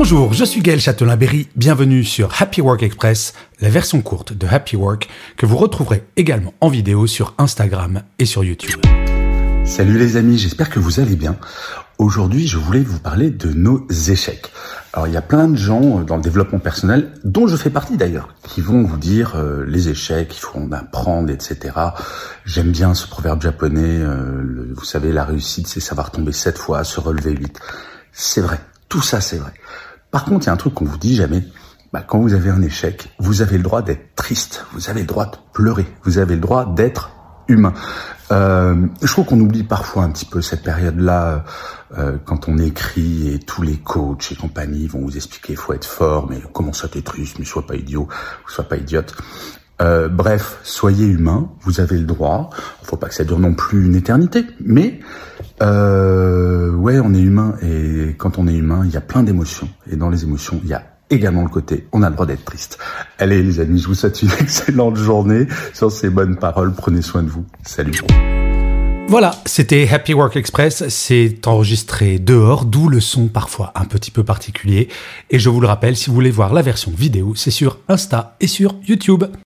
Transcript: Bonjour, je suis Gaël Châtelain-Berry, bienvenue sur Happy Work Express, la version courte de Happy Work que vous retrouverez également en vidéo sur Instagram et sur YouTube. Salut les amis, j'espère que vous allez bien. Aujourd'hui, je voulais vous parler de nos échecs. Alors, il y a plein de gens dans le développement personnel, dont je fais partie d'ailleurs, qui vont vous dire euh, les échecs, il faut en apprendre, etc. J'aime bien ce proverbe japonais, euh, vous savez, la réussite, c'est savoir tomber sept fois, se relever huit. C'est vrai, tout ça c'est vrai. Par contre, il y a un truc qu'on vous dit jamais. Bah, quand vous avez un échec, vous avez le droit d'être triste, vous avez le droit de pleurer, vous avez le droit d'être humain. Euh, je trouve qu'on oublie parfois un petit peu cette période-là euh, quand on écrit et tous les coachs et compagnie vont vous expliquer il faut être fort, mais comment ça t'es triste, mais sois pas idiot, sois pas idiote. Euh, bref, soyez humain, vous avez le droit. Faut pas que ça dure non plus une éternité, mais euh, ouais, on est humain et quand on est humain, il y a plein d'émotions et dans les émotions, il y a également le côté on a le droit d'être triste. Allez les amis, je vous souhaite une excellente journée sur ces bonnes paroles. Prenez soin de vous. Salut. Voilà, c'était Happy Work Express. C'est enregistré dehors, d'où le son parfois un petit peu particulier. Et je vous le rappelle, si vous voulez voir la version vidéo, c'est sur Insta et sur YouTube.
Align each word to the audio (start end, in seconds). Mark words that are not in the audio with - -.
Bonjour, 0.00 0.32
je 0.32 0.44
suis 0.44 0.60
Gaël 0.60 0.78
Châtelain-Berry, 0.78 1.48
bienvenue 1.56 2.04
sur 2.04 2.40
Happy 2.40 2.60
Work 2.60 2.84
Express, 2.84 3.34
la 3.60 3.68
version 3.68 4.00
courte 4.00 4.32
de 4.32 4.46
Happy 4.46 4.76
Work 4.76 5.08
que 5.36 5.44
vous 5.44 5.56
retrouverez 5.56 6.04
également 6.16 6.54
en 6.60 6.68
vidéo 6.68 7.08
sur 7.08 7.34
Instagram 7.36 8.02
et 8.20 8.24
sur 8.24 8.44
YouTube. 8.44 8.80
Salut 9.64 9.98
les 9.98 10.16
amis, 10.16 10.38
j'espère 10.38 10.70
que 10.70 10.78
vous 10.78 11.00
allez 11.00 11.16
bien. 11.16 11.36
Aujourd'hui, 11.98 12.46
je 12.46 12.58
voulais 12.58 12.84
vous 12.84 13.00
parler 13.00 13.30
de 13.30 13.52
nos 13.52 13.88
échecs. 13.90 14.52
Alors, 14.92 15.08
il 15.08 15.14
y 15.14 15.16
a 15.16 15.20
plein 15.20 15.48
de 15.48 15.56
gens 15.56 15.98
dans 16.02 16.14
le 16.14 16.22
développement 16.22 16.60
personnel, 16.60 17.12
dont 17.24 17.48
je 17.48 17.56
fais 17.56 17.68
partie 17.68 17.96
d'ailleurs, 17.96 18.36
qui 18.44 18.60
vont 18.60 18.84
vous 18.84 18.98
dire 18.98 19.34
euh, 19.34 19.64
les 19.66 19.88
échecs, 19.88 20.32
il 20.32 20.40
faut 20.40 20.60
en 20.60 20.70
apprendre, 20.70 21.28
etc. 21.32 21.74
J'aime 22.44 22.70
bien 22.70 22.94
ce 22.94 23.08
proverbe 23.08 23.42
japonais, 23.42 23.98
euh, 23.98 24.72
vous 24.76 24.84
savez, 24.84 25.12
la 25.12 25.24
réussite, 25.24 25.66
c'est 25.66 25.80
savoir 25.80 26.12
tomber 26.12 26.30
sept 26.30 26.56
fois, 26.56 26.84
se 26.84 27.00
relever 27.00 27.32
huit. 27.32 27.58
C'est 28.12 28.40
vrai, 28.40 28.60
tout 28.88 29.02
ça 29.02 29.20
c'est 29.20 29.38
vrai. 29.38 29.52
Par 30.10 30.24
contre, 30.24 30.46
il 30.46 30.46
y 30.46 30.50
a 30.50 30.52
un 30.52 30.56
truc 30.56 30.74
qu'on 30.74 30.86
vous 30.86 30.98
dit 30.98 31.14
jamais. 31.14 31.44
Bah, 31.92 32.04
quand 32.06 32.18
vous 32.18 32.34
avez 32.34 32.50
un 32.50 32.62
échec, 32.62 33.08
vous 33.18 33.40
avez 33.40 33.56
le 33.56 33.62
droit 33.62 33.82
d'être 33.82 34.14
triste, 34.14 34.66
vous 34.72 34.90
avez 34.90 35.00
le 35.00 35.06
droit 35.06 35.26
de 35.26 35.36
pleurer, 35.52 35.86
vous 36.04 36.18
avez 36.18 36.34
le 36.34 36.40
droit 36.40 36.66
d'être 36.66 37.10
humain. 37.48 37.72
Euh, 38.30 38.86
je 39.00 39.06
trouve 39.06 39.24
qu'on 39.24 39.40
oublie 39.40 39.62
parfois 39.62 40.02
un 40.02 40.10
petit 40.10 40.26
peu 40.26 40.42
cette 40.42 40.62
période-là 40.62 41.44
euh, 41.96 42.18
quand 42.26 42.46
on 42.48 42.58
écrit 42.58 43.32
et 43.32 43.38
tous 43.38 43.62
les 43.62 43.78
coachs 43.78 44.32
et 44.32 44.36
compagnie 44.36 44.86
vont 44.86 45.00
vous 45.00 45.16
expliquer 45.16 45.54
il 45.54 45.58
faut 45.58 45.72
être 45.72 45.86
fort, 45.86 46.28
mais 46.28 46.42
comment 46.52 46.74
ça 46.74 46.88
t'es 46.88 47.00
triste, 47.00 47.38
mais 47.38 47.46
sois 47.46 47.66
pas 47.66 47.76
idiot, 47.76 48.06
sois 48.46 48.64
pas 48.64 48.76
idiote. 48.76 49.14
Euh, 49.80 50.08
bref, 50.08 50.58
soyez 50.64 51.06
humain, 51.06 51.48
vous 51.60 51.80
avez 51.80 51.98
le 51.98 52.04
droit. 52.04 52.50
Faut 52.82 52.96
pas 52.96 53.08
que 53.08 53.14
ça 53.14 53.24
dure 53.24 53.38
non 53.38 53.54
plus 53.54 53.86
une 53.86 53.94
éternité, 53.94 54.44
mais 54.60 55.00
euh, 55.62 56.72
ouais, 56.72 56.98
on 56.98 57.14
est 57.14 57.20
humain 57.20 57.54
et 57.62 57.97
quand 58.18 58.38
on 58.38 58.46
est 58.46 58.54
humain, 58.54 58.82
il 58.84 58.90
y 58.90 58.96
a 58.96 59.00
plein 59.00 59.22
d'émotions 59.22 59.68
et 59.90 59.96
dans 59.96 60.10
les 60.10 60.24
émotions, 60.24 60.60
il 60.64 60.70
y 60.70 60.74
a 60.74 60.84
également 61.10 61.42
le 61.42 61.48
côté 61.48 61.86
on 61.92 62.02
a 62.02 62.08
le 62.10 62.14
droit 62.14 62.26
d'être 62.26 62.44
triste. 62.44 62.78
Allez 63.18 63.42
les 63.42 63.60
amis, 63.60 63.80
je 63.80 63.88
vous 63.88 63.94
souhaite 63.94 64.20
une 64.22 64.30
excellente 64.40 64.96
journée 64.96 65.46
sur 65.72 65.90
ces 65.90 66.10
bonnes 66.10 66.36
paroles. 66.36 66.74
Prenez 66.74 67.00
soin 67.00 67.22
de 67.22 67.30
vous. 67.30 67.46
Salut. 67.62 68.02
Voilà, 69.10 69.34
c'était 69.46 69.88
Happy 69.90 70.12
Work 70.12 70.36
Express. 70.36 70.86
C'est 70.88 71.46
enregistré 71.46 72.18
dehors, 72.18 72.66
d'où 72.66 72.90
le 72.90 73.00
son 73.00 73.28
parfois 73.28 73.72
un 73.74 73.86
petit 73.86 74.10
peu 74.10 74.22
particulier. 74.22 74.88
Et 75.30 75.38
je 75.38 75.48
vous 75.48 75.62
le 75.62 75.66
rappelle, 75.66 75.96
si 75.96 76.10
vous 76.10 76.14
voulez 76.14 76.30
voir 76.30 76.52
la 76.52 76.60
version 76.60 76.92
vidéo, 76.94 77.32
c'est 77.34 77.50
sur 77.50 77.78
Insta 77.88 78.36
et 78.40 78.46
sur 78.46 78.74
YouTube. 78.86 79.24